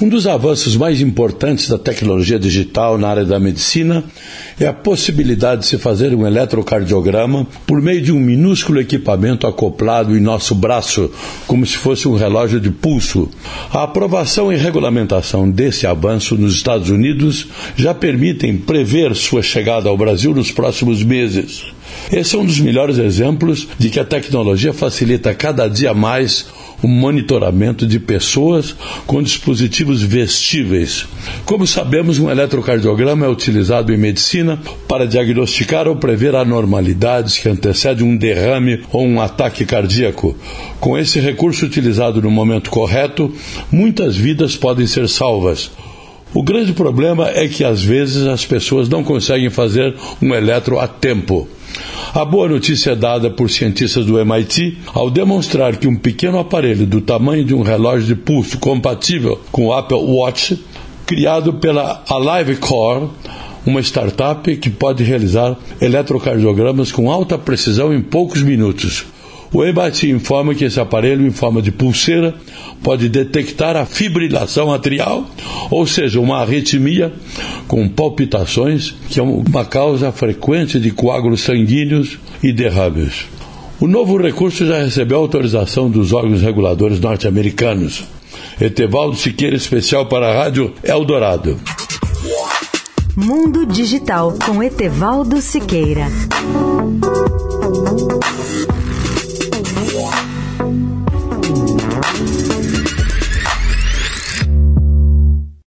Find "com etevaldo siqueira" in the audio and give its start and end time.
94.44-96.06